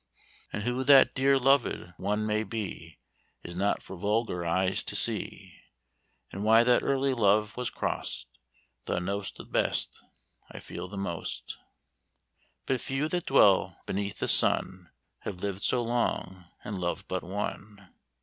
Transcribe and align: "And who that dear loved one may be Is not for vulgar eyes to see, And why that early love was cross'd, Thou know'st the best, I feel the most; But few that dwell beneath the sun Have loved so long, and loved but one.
"And 0.51 0.63
who 0.63 0.83
that 0.85 1.13
dear 1.13 1.37
loved 1.37 1.93
one 1.97 2.25
may 2.25 2.43
be 2.43 2.97
Is 3.43 3.55
not 3.55 3.83
for 3.83 3.95
vulgar 3.95 4.43
eyes 4.43 4.81
to 4.85 4.95
see, 4.95 5.59
And 6.31 6.43
why 6.43 6.63
that 6.63 6.81
early 6.81 7.13
love 7.13 7.55
was 7.55 7.69
cross'd, 7.69 8.25
Thou 8.85 8.97
know'st 8.97 9.35
the 9.35 9.45
best, 9.45 9.95
I 10.51 10.59
feel 10.59 10.87
the 10.87 10.97
most; 10.97 11.55
But 12.65 12.81
few 12.81 13.07
that 13.09 13.27
dwell 13.27 13.77
beneath 13.85 14.17
the 14.17 14.27
sun 14.27 14.89
Have 15.19 15.43
loved 15.43 15.61
so 15.61 15.83
long, 15.83 16.45
and 16.63 16.79
loved 16.79 17.07
but 17.07 17.21
one. 17.21 17.89